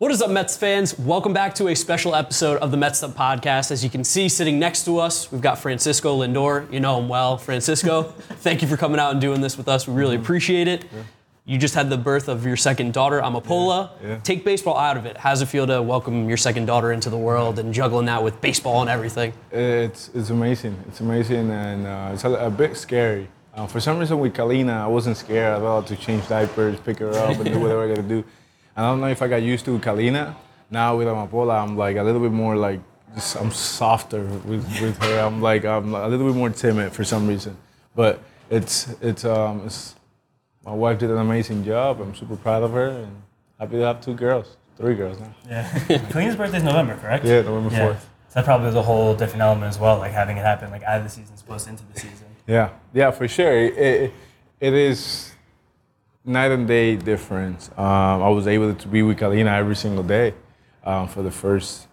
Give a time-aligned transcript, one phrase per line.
[0.00, 0.98] What is up, Mets fans?
[0.98, 3.70] Welcome back to a special episode of the Mets Up Podcast.
[3.70, 6.72] As you can see, sitting next to us, we've got Francisco Lindor.
[6.72, 7.36] You know him well.
[7.36, 8.04] Francisco,
[8.40, 9.86] thank you for coming out and doing this with us.
[9.86, 10.86] We really appreciate it.
[11.44, 13.90] You just had the birth of your second daughter, Amapola.
[14.00, 14.20] Yeah, yeah.
[14.20, 15.18] Take baseball out of it.
[15.18, 18.40] How's it feel to welcome your second daughter into the world and juggling that with
[18.40, 19.34] baseball and everything?
[19.52, 20.82] It's it's amazing.
[20.88, 23.28] It's amazing, and uh, it's a, a bit scary.
[23.54, 27.00] Uh, for some reason, with Kalina, I wasn't scared at all to change diapers, pick
[27.00, 28.24] her up, and do whatever I got to do.
[28.80, 30.34] I don't know if I got used to Kalina.
[30.70, 32.80] Now with Amapola, I'm like a little bit more like
[33.14, 35.18] just, I'm softer with, with her.
[35.18, 37.58] I'm like I'm a little bit more timid for some reason.
[37.94, 39.96] But it's it's um it's,
[40.64, 42.00] my wife did an amazing job.
[42.00, 43.22] I'm super proud of her, and
[43.58, 45.34] happy to have two girls, three girls now.
[45.46, 45.68] Yeah.
[46.10, 47.26] Kalina's birthday is November, correct?
[47.26, 47.88] Yeah, November Yeah.
[47.92, 48.00] 4th.
[48.00, 50.84] So that probably was a whole different element as well, like having it happen like
[50.84, 52.28] out of the season supposed into the season.
[52.46, 53.52] Yeah, yeah, for sure.
[53.52, 54.12] It, it,
[54.60, 55.29] it is
[56.30, 57.70] night and day difference.
[57.76, 60.34] Um, I was able to be with Kalina every single day
[60.84, 61.88] um, for the first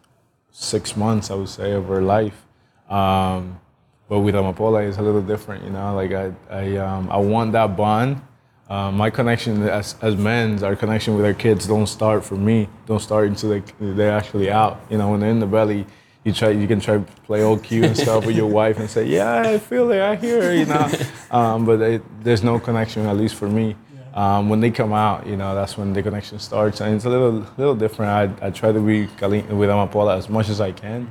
[0.51, 2.45] six months, I would say, of her life.
[2.89, 3.59] Um,
[4.07, 5.93] but with Amapola, it's a little different, you know.
[5.95, 8.21] Like I, I, um, I want that bond.
[8.69, 12.69] Um, my connection as, as men, our connection with our kids don't start for me.
[12.85, 14.79] Don't start until they, they're actually out.
[14.89, 15.85] You know, when they're in the belly,
[16.23, 18.89] you try, you can try to play old cute and stuff with your wife and
[18.89, 20.91] say, "Yeah, I feel it, I hear it," you know.
[21.31, 23.75] Um, but it, there's no connection, at least for me.
[24.13, 27.09] Um, when they come out, you know, that's when the connection starts, and it's a
[27.09, 28.41] little, little different.
[28.41, 31.09] I, I try to be with Amapola as much as I can,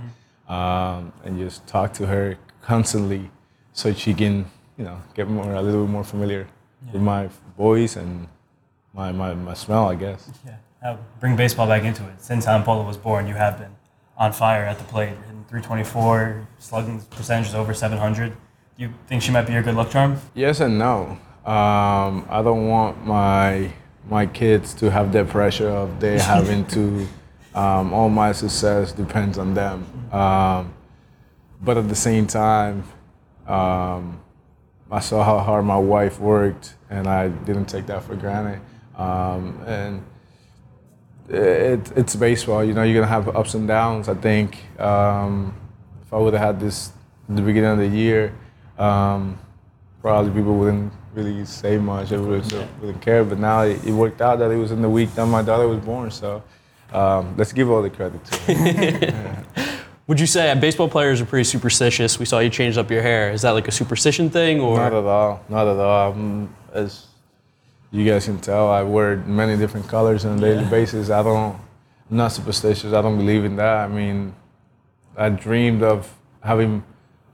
[0.48, 3.30] um, and just talk to her constantly,
[3.72, 4.44] so she can,
[4.76, 6.48] you know, get more a little bit more familiar
[6.92, 8.28] with my voice and
[8.92, 10.30] my, my, my smell, I guess.
[10.44, 10.56] Yeah.
[10.82, 12.22] Now, bring baseball back into it.
[12.22, 13.74] Since Amapola was born, you have been
[14.16, 15.10] on fire at the plate.
[15.28, 18.30] In 324, slugging percentage is over 700.
[18.30, 18.36] Do
[18.82, 20.20] you think she might be your good luck charm?
[20.34, 21.18] Yes and no.
[21.46, 23.70] Um, I don't want my
[24.08, 27.06] my kids to have the pressure of they having to.
[27.54, 29.86] Um, all my success depends on them.
[30.12, 30.74] Um,
[31.62, 32.84] but at the same time,
[33.46, 34.20] um,
[34.90, 38.60] I saw how hard my wife worked, and I didn't take that for granted.
[38.96, 40.04] Um, and
[41.28, 42.64] it, it's baseball.
[42.64, 44.08] You know, you're gonna have ups and downs.
[44.08, 45.54] I think um,
[46.02, 46.92] if I would have had this
[47.28, 48.34] at the beginning of the year,
[48.78, 49.38] um,
[50.06, 52.12] probably people wouldn't really say much.
[52.12, 53.24] Everybody wouldn't- wouldn't care.
[53.24, 55.66] But now it, it worked out that it was in the week that my daughter
[55.66, 56.12] was born.
[56.12, 56.44] So
[56.92, 59.44] um, let's give all the credit to her.
[60.06, 62.20] Would you say baseball players are pretty superstitious?
[62.20, 63.32] We saw you changed up your hair.
[63.32, 65.40] Is that like a superstition thing, or Not at all.
[65.48, 66.12] Not at all.
[66.12, 67.06] Um, as
[67.90, 71.10] you guys can tell, I wear many different colors on a daily basis.
[71.10, 71.56] I don't.
[72.08, 72.92] I'm not superstitious.
[72.92, 73.76] I don't believe in that.
[73.86, 74.32] I mean,
[75.16, 76.08] I dreamed of
[76.40, 76.84] having,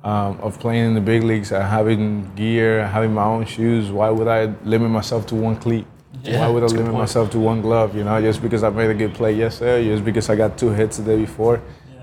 [0.04, 3.90] um, of playing in the big leagues, and having gear, having my own shoes.
[3.90, 5.86] Why would I limit myself to one cleat?
[6.22, 7.02] Yeah, Why would I that's a good limit point.
[7.02, 7.96] myself to one glove?
[7.96, 10.70] You know, just because I made a good play yesterday, just because I got two
[10.70, 11.60] hits the day before.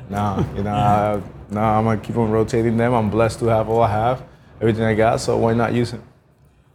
[0.10, 2.94] Nah, you know, I, nah, I'm gonna keep on rotating them.
[2.94, 4.24] I'm blessed to have all I have,
[4.60, 5.20] everything I got.
[5.20, 6.02] So why not use it?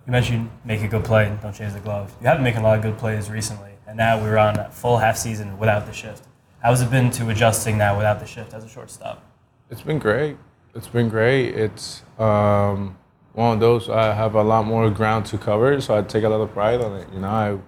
[0.07, 2.15] You mentioned make a good play and don't change the glove.
[2.21, 4.71] You have been making a lot of good plays recently, and now we're on a
[4.71, 6.25] full half season without the shift.
[6.63, 9.23] How's it been to adjusting now without the shift as a shortstop?
[9.71, 10.37] It's been great.
[10.75, 11.55] It's been great.
[11.55, 12.99] It's um,
[13.33, 16.29] one of those I have a lot more ground to cover, so I take a
[16.29, 17.07] lot of pride on it.
[17.13, 17.59] You know, I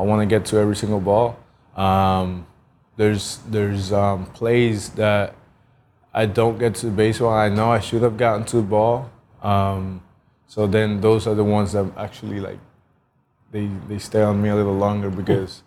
[0.00, 1.36] I want to get to every single ball.
[1.76, 2.46] Um,
[2.96, 5.34] there's there's um, plays that
[6.14, 7.32] I don't get to the baseball.
[7.32, 9.10] I know I should have gotten to the ball.
[9.42, 10.02] Um,
[10.46, 12.60] so then those are the ones that actually like
[13.50, 15.64] they they stay on me a little longer because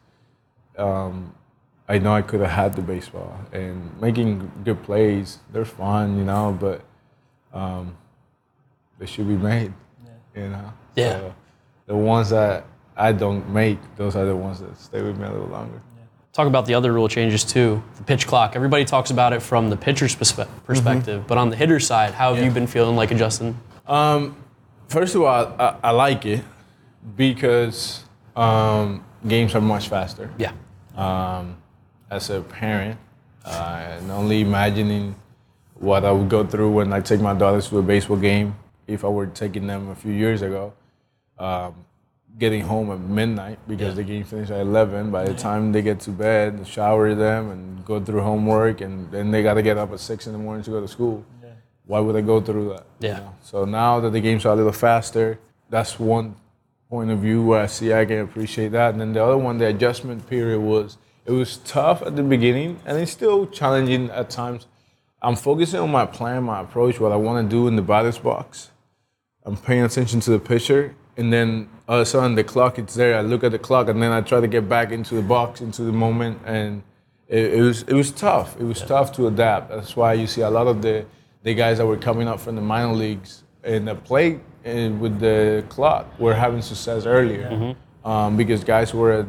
[0.78, 1.36] um,
[1.88, 5.40] I know I could have had the baseball and making good plays.
[5.52, 6.82] They're fun, you know, but
[7.54, 7.96] um,
[8.98, 9.74] they should be made.
[10.36, 10.74] You know.
[10.96, 11.20] Yeah.
[11.20, 11.36] So
[11.88, 12.66] the ones that
[12.98, 15.80] I don't make, those are the ones that stay with me a little longer.
[16.34, 17.82] talk about the other rule changes too?
[17.98, 18.56] The pitch clock.
[18.56, 22.34] Everybody talks about it from the pitcher's perspe- perspective, but on the hitter side, how
[22.34, 23.58] have you been feeling like adjusting?
[23.88, 24.36] Um,
[24.88, 26.44] first of all, I, I like it
[27.16, 28.04] because
[28.36, 30.30] um, games are much faster.
[30.38, 30.52] Yeah.
[30.98, 31.58] um,
[32.10, 33.00] as a parent,
[33.46, 35.16] uh, and only imagining
[35.76, 38.56] what I would go through when I take my daughters to a baseball game
[38.88, 40.74] if I were taking them a few years ago.
[41.38, 41.86] Um,
[42.38, 45.10] getting home at midnight because the game finished at 11.
[45.12, 49.32] By the time they get to bed, shower them, and go through homework, and then
[49.32, 51.26] they got to get up at 6 in the morning to go to school.
[51.86, 52.86] Why would I go through that?
[53.18, 53.36] you know?
[53.44, 55.40] So now that the games are a little faster,
[55.70, 56.36] that's one
[56.90, 58.92] point of view where I see I can appreciate that.
[58.92, 62.80] And then the other one, the adjustment period was it was tough at the beginning,
[62.86, 64.68] and it's still challenging at times.
[65.22, 68.20] I'm focusing on my plan, my approach, what I want to do in the batter's
[68.20, 68.72] box.
[69.44, 72.94] I'm paying attention to the pitcher, and then all of a sudden the clock is
[72.96, 73.18] there.
[73.18, 75.62] I look at the clock, and then I try to get back into the box,
[75.62, 76.84] into the moment, and
[77.28, 78.60] it, it was it was tough.
[78.60, 79.70] It was tough to adapt.
[79.70, 81.06] That's why you see a lot of the
[81.44, 85.20] the guys that were coming up from the minor leagues and the play and with
[85.20, 89.28] the clock were having success earlier um, because guys were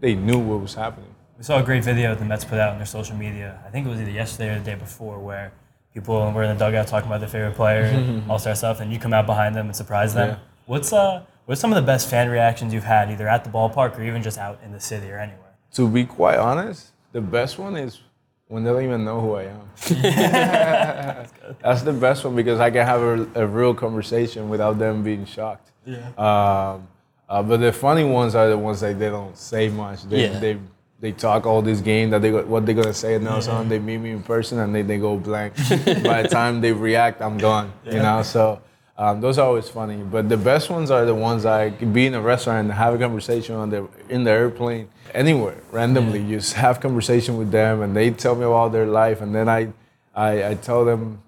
[0.00, 1.12] they knew what was happening.
[1.38, 3.60] We saw a great video that the Mets put out on their social media.
[3.64, 5.52] I think it was either yesterday or the day before, where
[5.94, 8.92] people were in the dugout talking about their favorite player, and all star stuff, and
[8.92, 10.30] you come out behind them and surprise them.
[10.30, 10.38] Yeah.
[10.66, 13.96] What's uh, what's some of the best fan reactions you've had, either at the ballpark
[13.96, 15.54] or even just out in the city or anywhere?
[15.74, 18.00] To be quite honest, the best one is
[18.48, 19.68] when they don't even know who I am.
[21.62, 25.24] That's the best one because I can have a, a real conversation without them being
[25.24, 25.70] shocked.
[25.86, 26.08] Yeah.
[26.18, 26.88] Um,
[27.28, 30.02] uh, but the funny ones are the ones that they don't say much.
[30.04, 30.38] They, Yeah.
[30.40, 30.58] they,
[31.00, 33.68] they talk all this game that they what they're gonna say and all something.
[33.68, 35.54] They meet me in person and they, they go blank.
[36.02, 37.72] By the time they react, I'm gone.
[37.84, 38.60] You know, so
[38.96, 40.02] um, those are always funny.
[40.02, 42.98] But the best ones are the ones like be in a restaurant and have a
[42.98, 46.26] conversation on the in the airplane, anywhere, randomly.
[46.28, 49.72] Just have conversation with them and they tell me about their life and then I
[50.14, 51.22] I, I tell them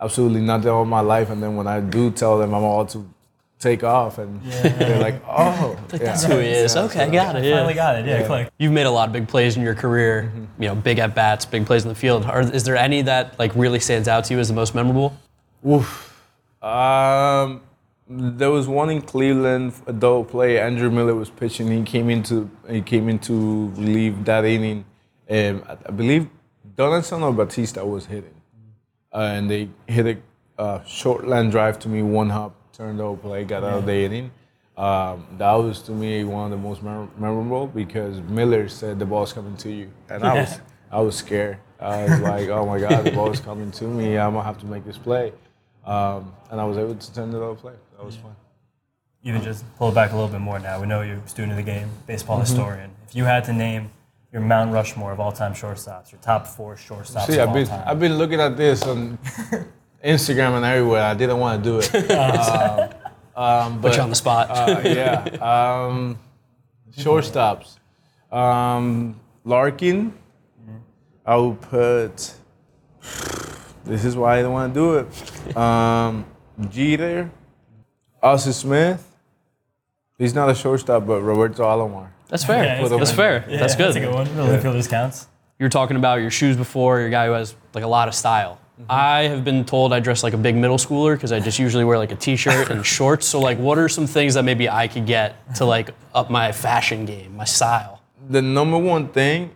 [0.00, 3.06] absolutely nothing about my life and then when I do tell them I'm about to
[3.60, 6.76] take off and they're like, oh, That's who he is.
[6.76, 7.48] Okay, got it.
[7.50, 8.06] Finally got it.
[8.06, 8.50] Yeah, click.
[8.58, 10.32] You've made a lot of big plays in your career.
[10.58, 12.24] You know, big at bats, big plays in the field.
[12.24, 15.16] Are, is there any that like really stands out to you as the most memorable?
[15.66, 16.06] Oof.
[16.62, 17.60] Um,
[18.08, 20.58] there was one in Cleveland, a double play.
[20.58, 21.70] Andrew Miller was pitching.
[21.70, 24.84] He came into he came in to relieve that inning.
[25.28, 26.28] Um, I, I believe
[26.76, 28.34] Donaldson or Bautista was hitting,
[29.12, 33.16] uh, and they hit a uh, short line drive to me, one hop, turned double
[33.16, 34.30] play, got out of the inning.
[34.76, 39.32] Um, that was to me one of the most memorable because Miller said the ball's
[39.32, 41.58] coming to you, and I was I was scared.
[41.78, 44.16] I was like, oh my god, the ball's coming to me.
[44.18, 45.32] I'm gonna have to make this play.
[45.84, 47.72] Um, and I was able to turn it over play.
[47.96, 48.34] That was fun.
[49.22, 50.80] Even just pull it back a little bit more now.
[50.80, 52.46] We know you're a student of the game, baseball Mm-hmm.
[52.46, 52.90] historian.
[53.06, 53.90] If you had to name
[54.32, 57.66] your Mount Rushmore of all-time shortstops, your top four shortstops See, of I've all been
[57.66, 57.82] time.
[57.86, 59.18] I've been looking at this on
[60.04, 61.02] Instagram and everywhere.
[61.02, 62.10] I didn't want to do it.
[62.10, 62.90] um,
[63.36, 64.50] um, Put but you on the spot.
[64.50, 66.18] uh, yeah, um,
[66.96, 67.78] shortstops.
[68.32, 70.14] Um, Larkin.
[71.24, 72.34] I would put.
[73.84, 75.56] This is why I don't want to do it.
[75.56, 76.24] Um,
[76.70, 77.30] Jeter.
[78.22, 79.06] Ozzie Smith.
[80.18, 82.08] He's not a shortstop, but Roberto Alomar.
[82.28, 82.64] That's fair.
[82.64, 83.44] Yeah, it's that's fair.
[83.48, 83.86] Yeah, that's good.
[83.86, 84.36] That's a good one.
[84.36, 85.26] Really fielders counts.
[85.58, 87.00] You were talking about your shoes before.
[87.00, 88.58] You're guy who has like a lot of style.
[88.88, 91.84] I have been told I dress like a big middle schooler because I just usually
[91.84, 93.26] wear like a t-shirt and shorts.
[93.26, 96.52] So like, what are some things that maybe I could get to like up my
[96.52, 98.02] fashion game, my style?
[98.28, 99.50] The number one thing,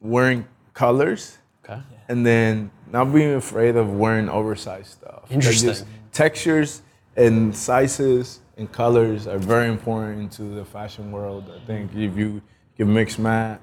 [0.00, 1.38] wearing colors.
[1.68, 1.82] Okay.
[2.08, 5.24] and then not being afraid of wearing oversized stuff.
[5.30, 5.70] Interesting.
[5.70, 6.82] just textures
[7.16, 11.52] and sizes and colors are very important into the fashion world.
[11.54, 12.40] I think if you
[12.76, 13.60] can mix match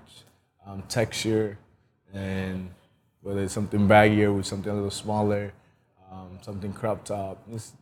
[0.67, 1.57] um, texture
[2.13, 2.69] and
[3.23, 5.53] whether it's something baggier with something a little smaller,
[6.11, 7.73] um, something crop top, just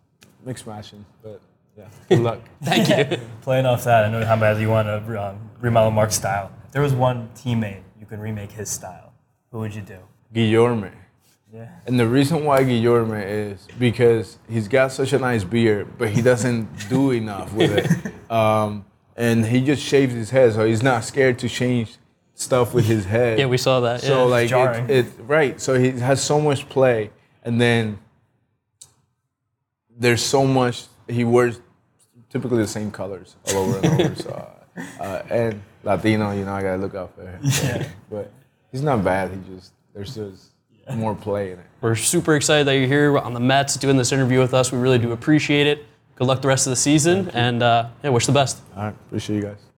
[0.45, 1.03] mix matching.
[1.21, 1.41] But
[1.77, 2.39] yeah, good luck.
[2.63, 3.17] Thank you.
[3.41, 6.51] Playing off that, I know how bad you want to um, remodel Mark's style.
[6.65, 9.13] If there was one teammate you could remake his style,
[9.51, 9.97] who would you do?
[10.33, 10.91] Guillorme.
[11.51, 11.69] Yeah.
[11.85, 16.21] And the reason why Guillorme is because he's got such a nice beard, but he
[16.21, 18.13] doesn't do enough with it.
[18.31, 18.85] Um,
[19.17, 21.97] and he just shaves his head, so he's not scared to change
[22.41, 23.39] stuff with his head.
[23.39, 24.01] Yeah, we saw that.
[24.01, 24.49] So yeah.
[24.49, 24.51] like
[24.89, 25.61] it, it, right.
[25.61, 27.11] So he has so much play,
[27.43, 27.99] and then
[29.97, 30.85] there's so much.
[31.07, 31.59] He wears
[32.29, 34.15] typically the same colors all over and over.
[34.15, 34.51] So
[34.99, 37.85] uh, and Latino, you know, I gotta look out for him.
[38.09, 38.31] But
[38.71, 39.31] he's not bad.
[39.31, 40.51] He just there's just
[40.93, 41.65] more play in it.
[41.81, 44.71] We're super excited that you're here on the Mets doing this interview with us.
[44.71, 45.85] We really do appreciate it.
[46.15, 48.61] Good luck the rest of the season, and uh, yeah, wish the best.
[48.75, 49.61] All right, appreciate you guys.